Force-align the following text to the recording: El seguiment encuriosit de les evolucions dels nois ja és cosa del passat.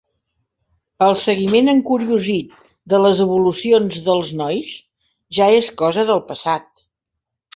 El 1.07 1.11
seguiment 1.23 1.67
encuriosit 1.73 2.55
de 2.93 3.01
les 3.03 3.21
evolucions 3.27 3.99
dels 4.09 4.33
nois 4.39 4.71
ja 5.41 5.51
és 5.59 5.71
cosa 5.83 6.07
del 6.11 6.25
passat. 6.31 6.85